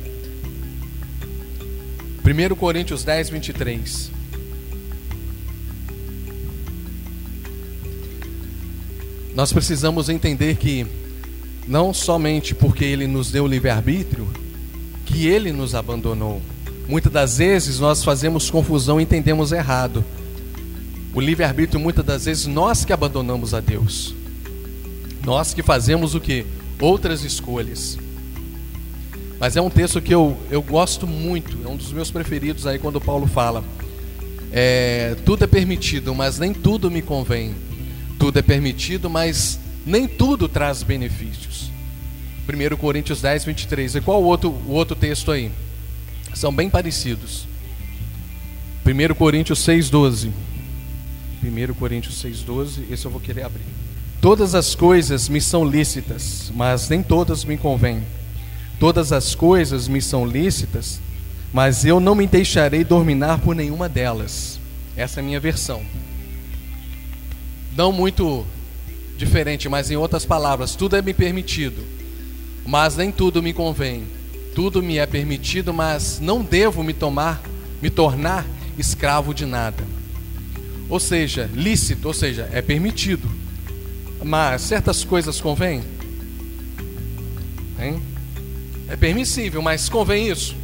[2.24, 4.12] 1 Coríntios 10, 23.
[9.34, 10.86] Nós precisamos entender que
[11.68, 14.28] não somente porque ele nos deu o livre-arbítrio,
[15.06, 16.42] que ele nos abandonou.
[16.88, 20.04] Muitas das vezes nós fazemos confusão e entendemos errado.
[21.14, 24.16] O livre-arbítrio, muitas das vezes, nós que abandonamos a Deus.
[25.24, 26.46] Nós que fazemos o que?
[26.80, 27.98] Outras escolhas.
[29.40, 32.80] Mas é um texto que eu, eu gosto muito, é um dos meus preferidos aí
[32.80, 33.64] quando Paulo fala.
[34.52, 37.54] É, tudo é permitido, mas nem tudo me convém.
[38.18, 41.70] Tudo é permitido, mas nem tudo traz benefícios.
[42.48, 43.96] 1 Coríntios 10, 23.
[43.96, 45.52] E qual o outro, o outro texto aí?
[46.34, 47.46] São bem parecidos.
[48.86, 50.32] 1 Coríntios 6, 12.
[51.44, 52.86] 1 Coríntios 6, 12.
[52.90, 53.66] Esse eu vou querer abrir.
[54.20, 58.04] Todas as coisas me são lícitas, mas nem todas me convêm.
[58.80, 61.00] Todas as coisas me são lícitas,
[61.54, 64.60] mas eu não me deixarei dominar por nenhuma delas.
[64.96, 65.84] Essa é a minha versão.
[67.76, 68.44] Não muito
[69.18, 71.84] diferente, mas em outras palavras, tudo é me permitido,
[72.66, 74.04] mas nem tudo me convém.
[74.56, 77.40] Tudo me é permitido, mas não devo me tomar,
[77.80, 78.48] me tornar
[78.80, 79.84] escravo de nada.
[80.90, 83.30] Ou seja, lícito, ou seja, é permitido
[84.24, 85.84] mas certas coisas convém?
[87.80, 88.02] Hein?
[88.88, 90.56] É permissível, mas convém isso?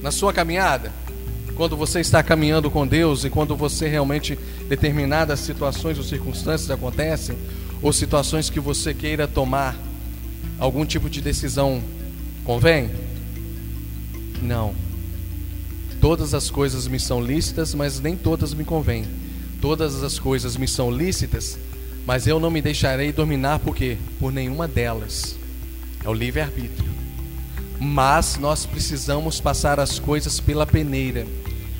[0.00, 0.92] Na sua caminhada?
[1.54, 7.36] Quando você está caminhando com Deus e quando você realmente determinadas situações ou circunstâncias acontecem,
[7.82, 9.76] ou situações que você queira tomar
[10.58, 11.82] algum tipo de decisão,
[12.44, 12.90] convém?
[14.40, 14.74] Não.
[16.00, 19.04] Todas as coisas me são lícitas, mas nem todas me convêm.
[19.60, 21.58] Todas as coisas me são lícitas,
[22.06, 23.96] mas eu não me deixarei dominar por quê?
[24.18, 25.36] Por nenhuma delas.
[26.04, 26.90] É o livre-arbítrio.
[27.78, 31.26] Mas nós precisamos passar as coisas pela peneira.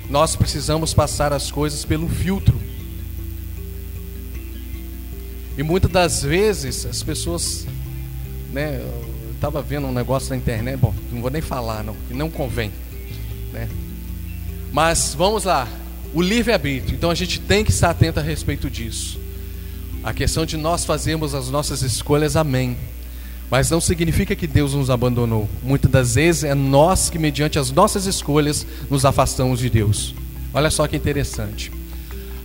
[0.08, 2.61] Nós precisamos passar as coisas pelo filtro.
[5.56, 7.66] E muitas das vezes as pessoas,
[8.52, 12.14] né, eu estava vendo um negócio na internet, bom, não vou nem falar não, que
[12.14, 12.70] não convém,
[13.52, 13.68] né?
[14.72, 15.68] Mas vamos lá,
[16.14, 16.94] o livre-arbítrio.
[16.94, 19.21] Então a gente tem que estar atento a respeito disso.
[20.03, 22.77] A questão de nós fazermos as nossas escolhas, amém.
[23.49, 25.49] Mas não significa que Deus nos abandonou.
[25.62, 30.15] Muitas das vezes é nós que, mediante as nossas escolhas, nos afastamos de Deus.
[30.53, 31.71] Olha só que interessante.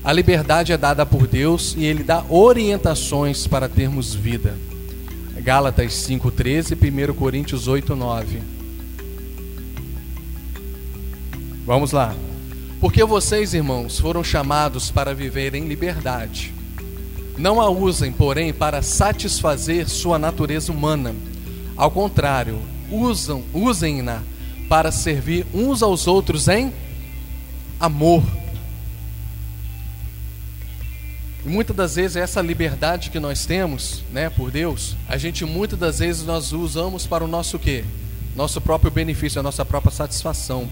[0.03, 4.55] A liberdade é dada por Deus e Ele dá orientações para termos vida.
[5.41, 8.41] Gálatas 5,13 e 1 Coríntios 8,9.
[11.65, 12.13] Vamos lá.
[12.79, 16.56] Porque vocês, irmãos, foram chamados para viver em liberdade.
[17.37, 21.15] Não a usem, porém, para satisfazer sua natureza humana.
[21.75, 24.23] Ao contrário, usam, usem-na
[24.67, 26.73] para servir uns aos outros em
[27.79, 28.23] amor.
[31.45, 35.77] E muitas das vezes essa liberdade que nós temos, né, por Deus, a gente muitas
[35.77, 37.85] das vezes nós usamos para o nosso quê?
[38.35, 40.67] Nosso próprio benefício, a nossa própria satisfação.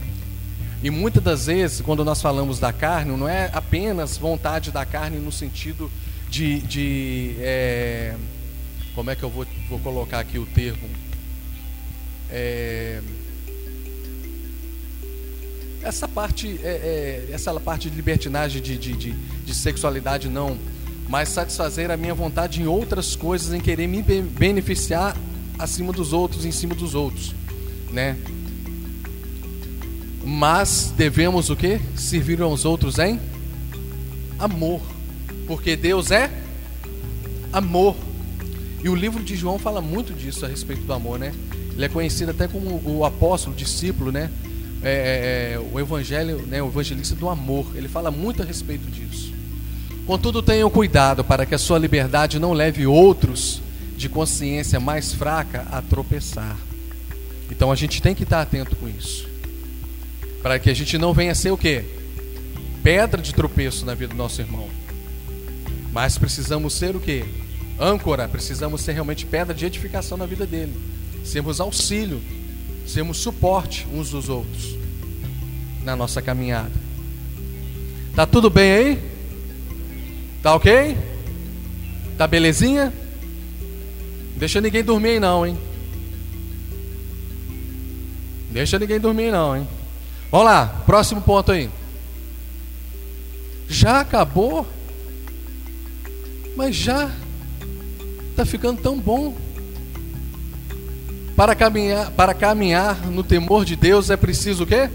[0.84, 5.18] E muitas das vezes, quando nós falamos da carne, não é apenas vontade da carne
[5.18, 5.90] no sentido
[6.30, 8.16] de, de é,
[8.94, 10.90] como é que eu vou, vou colocar aqui o termo?
[12.30, 13.02] É,
[15.86, 20.58] essa parte, é, é, essa parte de libertinagem, de, de, de, de, sexualidade, não.
[21.08, 25.16] Mas satisfazer a minha vontade em outras coisas, em querer me beneficiar
[25.60, 27.36] acima dos outros, em cima dos outros,
[27.92, 28.18] né?
[30.24, 31.80] Mas devemos o que?
[31.96, 33.20] Servir aos outros em
[34.40, 34.82] amor,
[35.48, 36.30] porque Deus é
[37.52, 37.96] amor.
[38.84, 41.34] E o livro de João fala muito disso a respeito do amor, né?
[41.74, 44.30] Ele é conhecido até como o apóstolo, o discípulo, né?
[44.84, 47.66] É, é, é, o evangelho, né, o evangelista do amor.
[47.76, 49.34] Ele fala muito a respeito disso.
[50.06, 53.62] Contudo, tenham cuidado para que a sua liberdade não leve outros
[53.98, 56.56] de consciência mais fraca a tropeçar.
[57.50, 59.28] Então a gente tem que estar atento com isso.
[60.44, 61.84] Para que a gente não venha ser o quê?
[62.84, 64.70] Pedra de tropeço na vida do nosso irmão.
[65.96, 67.24] Mas precisamos ser o quê?
[67.80, 70.74] Âncora, precisamos ser realmente pedra de edificação na vida dele.
[71.24, 72.22] Sermos auxílio
[72.86, 74.76] sermos suporte uns dos outros
[75.86, 76.74] na nossa caminhada.
[78.14, 79.04] Tá tudo bem aí?
[80.44, 80.98] Tá ok?
[82.18, 82.94] Tá belezinha?
[84.36, 85.58] Deixa ninguém dormir aí não, hein?
[88.52, 89.68] Deixa ninguém dormir não, hein?
[90.30, 91.70] Vamos lá, próximo ponto aí.
[93.70, 94.75] Já acabou?
[96.56, 97.12] Mas já
[98.36, 99.36] tá ficando tão bom.
[101.36, 104.90] Para caminhar, para caminhar no temor de Deus é preciso o quê?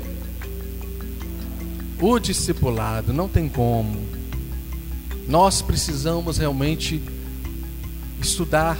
[2.00, 4.00] O discipulado, não tem como.
[5.28, 7.02] Nós precisamos realmente
[8.20, 8.78] estudar,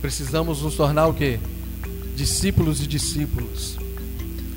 [0.00, 1.38] precisamos nos tornar o quê?
[2.16, 3.78] Discípulos e discípulos.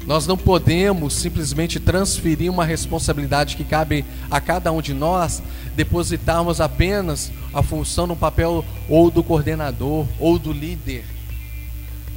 [0.06, 5.42] Nós não podemos simplesmente transferir uma responsabilidade que cabe a cada um de nós,
[5.76, 11.06] depositarmos apenas a função no papel ou do coordenador ou do líder.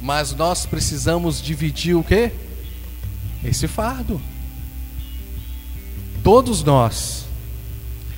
[0.01, 2.31] Mas nós precisamos dividir o que?
[3.43, 4.21] Esse fardo.
[6.23, 7.25] Todos nós.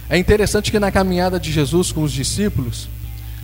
[0.09, 2.89] É interessante que na caminhada de Jesus com os discípulos,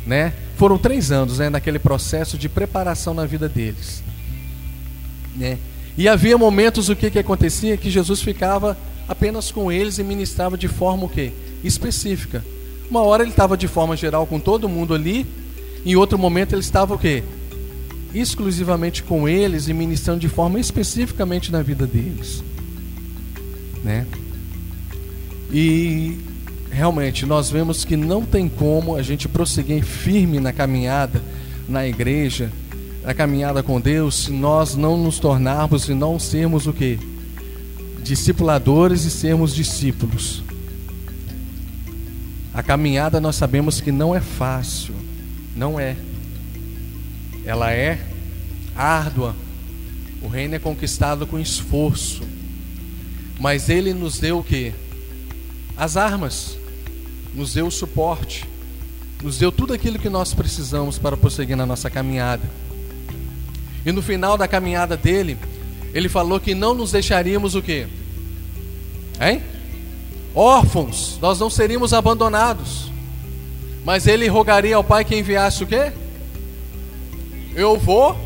[0.06, 4.04] né, foram três anos, né, naquele processo de preparação na vida deles,
[5.36, 5.60] né.
[5.98, 8.76] E havia momentos o que que acontecia que Jesus ficava
[9.08, 11.32] apenas com eles e ministrava de forma o quê?
[11.68, 12.44] específica.
[12.90, 15.26] Uma hora ele estava de forma geral com todo mundo ali,
[15.86, 17.24] em outro momento ele estava o quê?
[18.16, 22.42] exclusivamente com eles e ministrando de forma especificamente na vida deles,
[23.84, 24.08] né?
[25.52, 26.18] E
[26.72, 31.22] realmente nós vemos que não tem como a gente prosseguir firme na caminhada
[31.68, 32.52] na igreja,
[33.04, 37.00] na caminhada com Deus, se nós não nos tornarmos e não sermos o que?
[38.02, 40.44] Discipuladores e sermos discípulos.
[42.56, 44.96] A caminhada nós sabemos que não é fácil,
[45.56, 45.96] não é
[47.46, 48.00] ela é
[48.76, 49.36] árdua.
[50.22, 52.24] O reino é conquistado com esforço.
[53.40, 54.74] Mas ele nos deu o que?
[55.78, 56.58] As armas.
[57.34, 58.46] Nos deu o suporte.
[59.22, 62.44] Nos deu tudo aquilo que nós precisamos para prosseguir na nossa caminhada.
[63.86, 65.38] E no final da caminhada dele,
[65.94, 67.86] ele falou que não nos deixaríamos o quê?
[69.22, 69.44] Hein?
[70.36, 72.92] Órfãos, nós não seríamos abandonados.
[73.86, 75.94] Mas ele rogaria ao Pai que enviasse o quê?
[77.56, 78.18] Eu vou,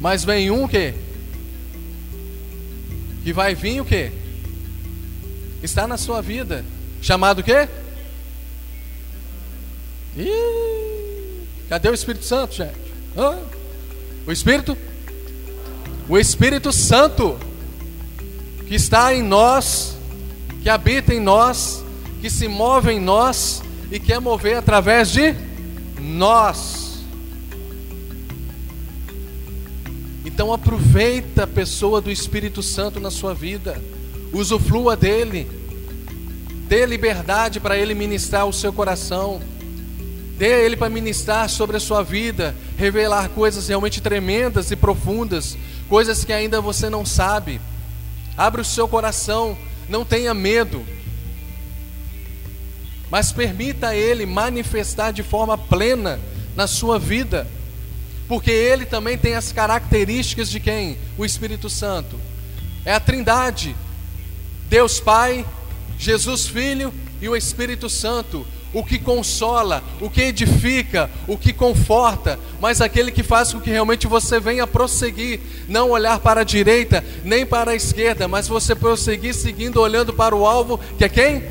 [0.00, 0.94] mas vem um que
[3.22, 4.12] que vai vir o que
[5.62, 6.62] está na sua vida,
[7.00, 7.66] chamado o quê?
[10.14, 12.76] Ih, cadê o Espírito Santo, gente?
[13.16, 13.38] Hã?
[14.26, 14.76] O Espírito?
[16.06, 17.38] O Espírito Santo
[18.68, 19.93] que está em nós,
[20.64, 21.84] que habita em nós,
[22.22, 23.62] que se move em nós
[23.92, 25.36] e quer mover através de
[26.00, 27.04] nós.
[30.24, 33.78] Então aproveita a pessoa do Espírito Santo na sua vida.
[34.32, 35.46] Usufrua dele.
[36.66, 39.42] Dê liberdade para ele ministrar o seu coração.
[40.38, 45.58] Dê ele para ministrar sobre a sua vida, revelar coisas realmente tremendas e profundas,
[45.90, 47.60] coisas que ainda você não sabe.
[48.34, 49.58] Abra o seu coração,
[49.88, 50.84] não tenha medo.
[53.10, 56.18] Mas permita ele manifestar de forma plena
[56.56, 57.46] na sua vida
[58.26, 60.98] porque ele também tem as características de quem?
[61.18, 62.18] O Espírito Santo.
[62.84, 63.76] É a Trindade:
[64.68, 65.44] Deus Pai,
[65.98, 68.46] Jesus Filho e o Espírito Santo.
[68.74, 73.70] O que consola, o que edifica, o que conforta, mas aquele que faz com que
[73.70, 78.74] realmente você venha prosseguir, não olhar para a direita nem para a esquerda, mas você
[78.74, 81.44] prosseguir seguindo olhando para o alvo, que é quem?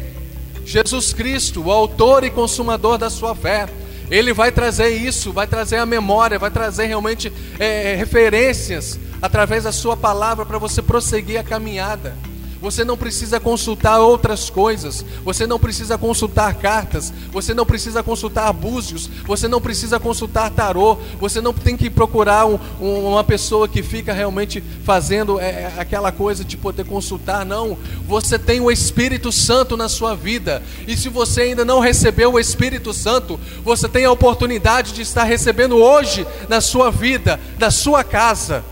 [0.66, 3.68] Jesus Cristo, o autor e consumador da sua fé.
[4.12, 9.72] Ele vai trazer isso, vai trazer a memória, vai trazer realmente é, referências através da
[9.72, 12.16] sua palavra para você prosseguir a caminhada.
[12.64, 15.04] Você não precisa consultar outras coisas.
[15.26, 17.12] Você não precisa consultar cartas.
[17.30, 19.10] Você não precisa consultar búzios.
[19.26, 20.98] Você não precisa consultar tarô.
[21.20, 25.74] Você não tem que procurar um, um, uma pessoa que fica realmente fazendo é, é,
[25.78, 27.46] aquela coisa de poder consultar.
[27.46, 27.78] Não.
[28.08, 30.64] Você tem o Espírito Santo na sua vida.
[30.88, 35.26] E se você ainda não recebeu o Espírito Santo, você tem a oportunidade de estar
[35.26, 38.64] recebendo hoje na sua vida, na sua casa.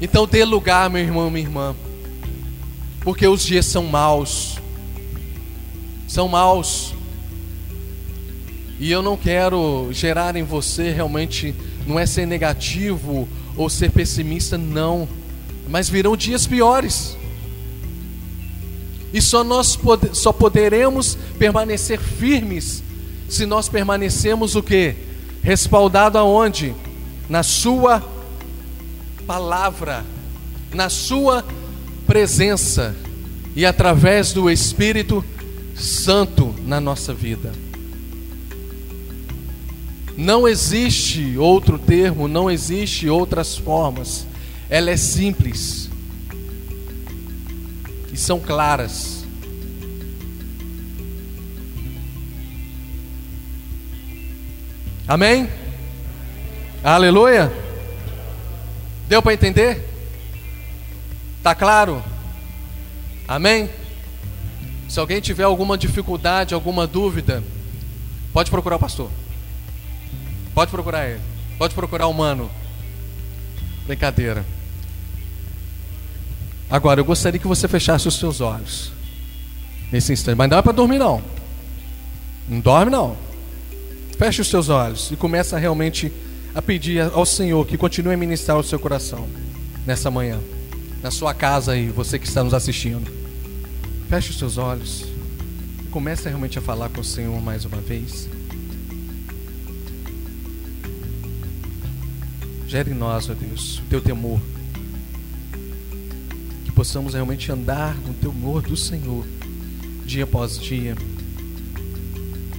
[0.00, 1.74] Então dê lugar, meu irmão, minha irmã,
[3.00, 4.58] porque os dias são maus,
[6.06, 6.94] são maus,
[8.78, 11.54] e eu não quero gerar em você realmente,
[11.86, 13.26] não é ser negativo
[13.56, 15.08] ou ser pessimista, não,
[15.66, 17.16] mas virão dias piores,
[19.14, 19.78] e só nós
[20.12, 22.82] só poderemos permanecer firmes
[23.28, 24.94] se nós permanecemos o que?
[25.42, 26.74] Respaldado aonde?
[27.28, 28.15] Na sua
[29.26, 30.04] palavra,
[30.72, 31.44] na Sua
[32.06, 32.94] presença
[33.54, 35.24] e através do Espírito
[35.74, 37.52] Santo na nossa vida.
[40.16, 44.26] Não existe outro termo, não existe outras formas.
[44.70, 45.90] Ela é simples
[48.12, 49.24] e são claras.
[55.06, 55.48] Amém?
[56.82, 57.65] Aleluia.
[59.08, 59.88] Deu para entender?
[61.42, 62.02] Tá claro?
[63.28, 63.70] Amém?
[64.88, 67.42] Se alguém tiver alguma dificuldade, alguma dúvida,
[68.32, 69.10] pode procurar o pastor.
[70.54, 71.20] Pode procurar ele.
[71.58, 72.50] Pode procurar o mano.
[73.86, 74.44] Brincadeira.
[76.68, 78.92] Agora, eu gostaria que você fechasse os seus olhos.
[79.92, 80.36] Nesse instante.
[80.36, 81.22] Mas não é para dormir, não.
[82.48, 83.16] Não dorme, não.
[84.18, 86.25] Feche os seus olhos e começa realmente a
[86.62, 89.28] pedir ao Senhor que continue a ministrar o seu coração
[89.86, 90.40] nessa manhã,
[91.02, 93.10] na sua casa aí, você que está nos assistindo.
[94.08, 95.16] Feche os seus olhos
[95.96, 98.28] comece realmente a falar com o Senhor mais uma vez.
[102.68, 104.38] Gere em nós, ó Deus, o teu temor.
[106.66, 109.24] Que possamos realmente andar no temor do Senhor,
[110.04, 110.94] dia após dia.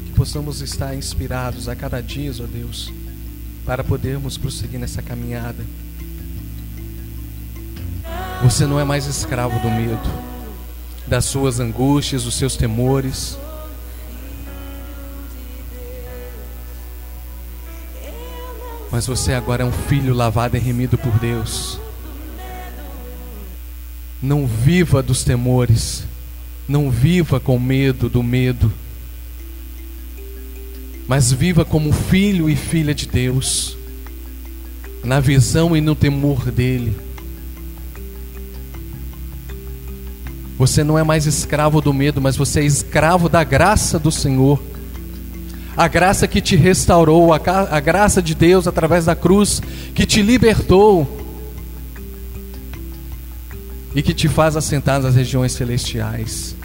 [0.07, 2.91] Que possamos estar inspirados a cada dia, ó Deus
[3.67, 5.63] para podermos prosseguir nessa caminhada.
[8.41, 10.09] Você não é mais escravo do medo,
[11.05, 13.37] das suas angústias, dos seus temores.
[18.89, 21.77] Mas você agora é um filho lavado e remido por Deus.
[24.21, 26.05] Não viva dos temores,
[26.69, 28.71] não viva com medo do medo
[31.07, 33.77] mas viva como filho e filha de Deus,
[35.03, 36.95] na visão e no temor dEle.
[40.57, 44.61] Você não é mais escravo do medo, mas você é escravo da graça do Senhor.
[45.77, 49.61] A graça que te restaurou, a, graça de Deus através da cruz,
[49.93, 51.07] que te libertou
[53.93, 56.56] e que te faz assentar nas regiões celestiais.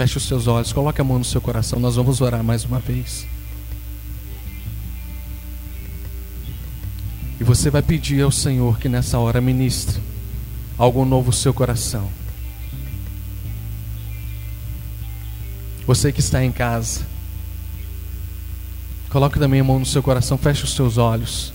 [0.00, 1.78] Feche os seus olhos, coloque a mão no seu coração.
[1.78, 3.26] Nós vamos orar mais uma vez.
[7.38, 10.00] E você vai pedir ao Senhor que nessa hora ministre
[10.78, 12.10] algo novo no seu coração.
[15.86, 17.06] Você que está em casa,
[19.10, 21.52] coloque também a mão no seu coração, feche os seus olhos.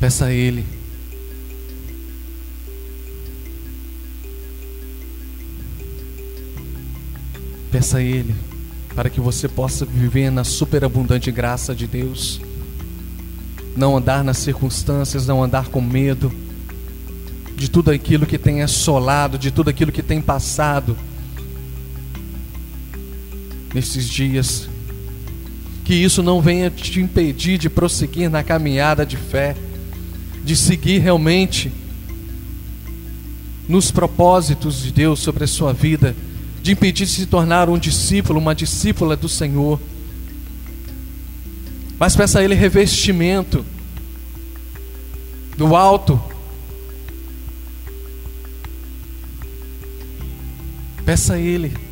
[0.00, 0.79] Peça a Ele
[7.70, 8.34] Peça a Ele
[8.94, 12.40] para que você possa viver na superabundante graça de Deus.
[13.76, 16.32] Não andar nas circunstâncias, não andar com medo
[17.56, 20.96] de tudo aquilo que tem assolado, de tudo aquilo que tem passado
[23.72, 24.68] nesses dias.
[25.84, 29.56] Que isso não venha te impedir de prosseguir na caminhada de fé,
[30.44, 31.70] de seguir realmente
[33.68, 36.16] nos propósitos de Deus sobre a sua vida
[36.62, 39.80] de impedir de se tornar um discípulo, uma discípula do Senhor.
[41.98, 43.64] Mas peça a Ele revestimento
[45.56, 46.20] do alto.
[51.04, 51.89] Peça a Ele.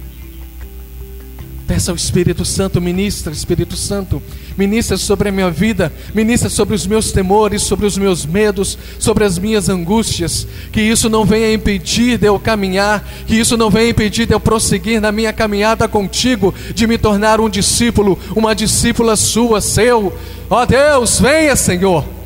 [1.69, 4.23] Peça ao Espírito Santo, ministra, Espírito Santo,
[4.57, 9.23] ministra sobre a minha vida, ministra sobre os meus temores, sobre os meus medos, sobre
[9.23, 10.47] as minhas angústias.
[10.73, 14.41] Que isso não venha impedir de eu caminhar, que isso não venha impedir de eu
[14.41, 20.11] prosseguir na minha caminhada contigo, de me tornar um discípulo, uma discípula sua, seu.
[20.49, 22.18] Ó Deus, venha, Senhor.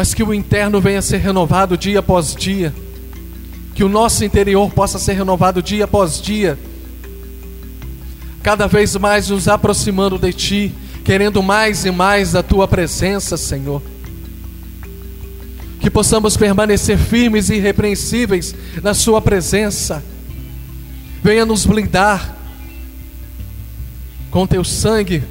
[0.00, 2.72] Mas que o interno venha a ser renovado dia após dia,
[3.74, 6.58] que o nosso interior possa ser renovado dia após dia,
[8.42, 10.74] cada vez mais nos aproximando de Ti,
[11.04, 13.82] querendo mais e mais da Tua presença, Senhor.
[15.78, 20.02] Que possamos permanecer firmes e irrepreensíveis na Sua presença.
[21.22, 22.38] Venha nos blindar
[24.30, 25.22] com Teu sangue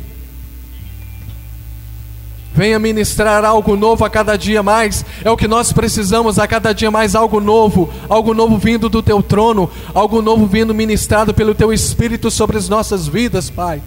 [2.60, 5.06] Venha ministrar algo novo a cada dia mais.
[5.24, 9.02] É o que nós precisamos a cada dia mais algo novo, algo novo vindo do
[9.02, 13.82] teu trono, algo novo vindo ministrado pelo teu espírito sobre as nossas vidas, Pai.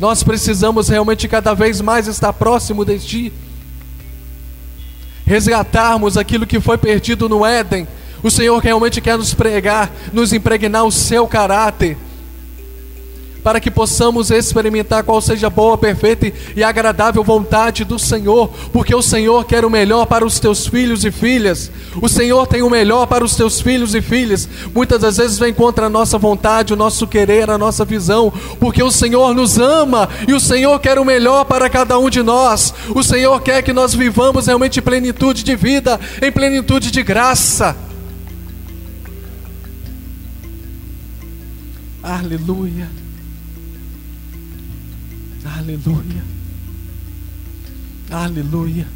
[0.00, 3.32] Nós precisamos realmente cada vez mais estar próximo de ti.
[5.26, 7.86] Resgatarmos aquilo que foi perdido no Éden.
[8.22, 11.98] O Senhor realmente quer nos pregar, nos impregnar o seu caráter
[13.42, 18.94] para que possamos experimentar qual seja a boa, perfeita e agradável vontade do Senhor, porque
[18.94, 21.70] o Senhor quer o melhor para os teus filhos e filhas.
[22.00, 24.48] O Senhor tem o melhor para os teus filhos e filhas.
[24.74, 28.82] Muitas das vezes vem contra a nossa vontade, o nosso querer, a nossa visão, porque
[28.82, 32.72] o Senhor nos ama e o Senhor quer o melhor para cada um de nós.
[32.94, 37.76] O Senhor quer que nós vivamos realmente em plenitude de vida, em plenitude de graça.
[42.02, 43.01] Aleluia.
[45.62, 46.24] Aleluia.
[48.10, 48.86] Aleluia.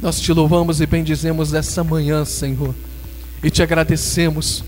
[0.00, 2.74] Nós te louvamos e bendizemos essa manhã, Senhor,
[3.44, 4.64] e te agradecemos,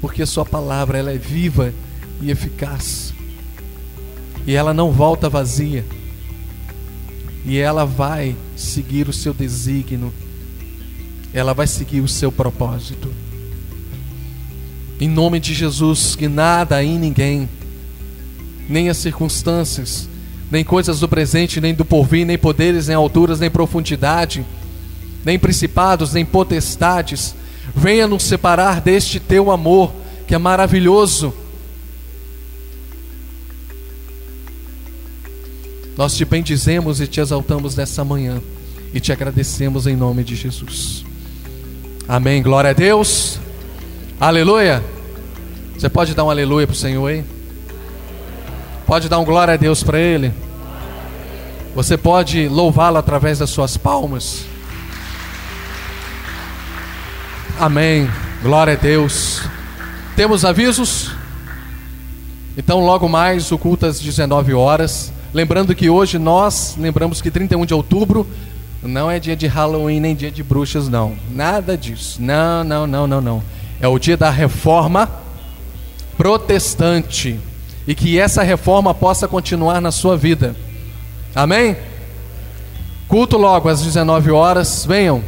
[0.00, 1.74] porque Sua palavra ela é viva
[2.22, 3.12] e eficaz,
[4.46, 5.84] e ela não volta vazia,
[7.44, 10.10] e ela vai seguir o seu desígnio,
[11.34, 13.12] ela vai seguir o seu propósito.
[14.98, 17.46] Em nome de Jesus, que nada e ninguém
[18.72, 20.08] nem as circunstâncias,
[20.50, 24.44] nem coisas do presente, nem do porvir, nem poderes, nem alturas, nem profundidade,
[25.24, 27.34] nem principados, nem potestades,
[27.76, 29.92] venha nos separar deste teu amor,
[30.26, 31.34] que é maravilhoso.
[35.96, 38.40] Nós te bendizemos e te exaltamos nessa manhã
[38.94, 41.04] e te agradecemos em nome de Jesus.
[42.08, 42.42] Amém.
[42.42, 43.38] Glória a Deus.
[44.18, 44.82] Aleluia.
[45.76, 47.24] Você pode dar um aleluia para o Senhor aí?
[48.92, 50.30] Pode dar um glória a Deus para Ele.
[51.74, 54.44] Você pode louvá-lo através das suas palmas.
[57.58, 58.06] Amém.
[58.42, 59.40] Glória a Deus.
[60.14, 61.10] Temos avisos?
[62.54, 65.10] Então, logo mais, o culto às 19 horas.
[65.32, 68.26] Lembrando que hoje nós lembramos que 31 de outubro
[68.82, 71.14] não é dia de Halloween nem dia de bruxas, não.
[71.30, 72.20] Nada disso.
[72.20, 73.42] Não, não, não, não, não.
[73.80, 75.08] É o dia da reforma
[76.14, 77.40] protestante
[77.86, 80.54] e que essa reforma possa continuar na sua vida.
[81.34, 81.76] Amém?
[83.08, 84.84] Culto logo às 19 horas.
[84.86, 85.22] Venham.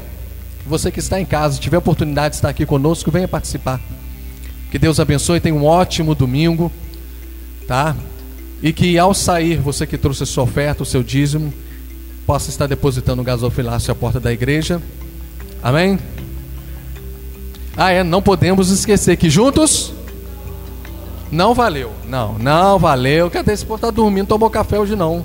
[0.66, 3.80] Você que está em casa, tiver oportunidade de estar aqui conosco, venha participar.
[4.70, 6.72] Que Deus abençoe, tenha um ótimo domingo,
[7.68, 7.94] tá?
[8.62, 11.52] E que ao sair, você que trouxe a sua oferta, o seu dízimo,
[12.26, 14.80] possa estar depositando o gasofilácio à porta da igreja.
[15.62, 15.98] Amém?
[17.76, 19.93] Ah, é, não podemos esquecer que juntos
[21.34, 21.92] não valeu.
[22.06, 23.30] Não, não valeu.
[23.30, 24.28] Cadê esse povo tá dormindo?
[24.28, 25.24] Tomou café hoje não.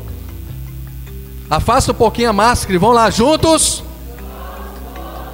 [1.50, 3.84] Afasta um pouquinho a máscara e vão lá juntos.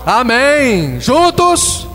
[0.05, 0.99] Amém.
[0.99, 1.88] Juntos.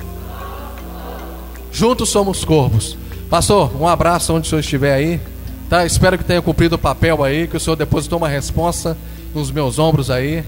[1.70, 2.96] Juntos somos corvos.
[3.28, 5.20] Pastor, um abraço onde o senhor estiver aí.
[5.68, 5.86] Tá?
[5.86, 8.96] Espero que tenha cumprido o papel aí, que o senhor depositou uma resposta
[9.34, 10.42] nos meus ombros aí.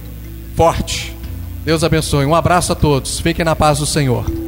[0.57, 1.17] Forte.
[1.65, 2.27] Deus abençoe.
[2.27, 3.21] Um abraço a todos.
[3.21, 4.42] Fiquem na paz do Senhor.